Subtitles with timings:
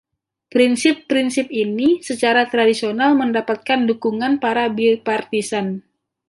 [0.53, 5.67] Prinsip-prisip ini secara tradisional mendapatkan dukungan para bipartisan.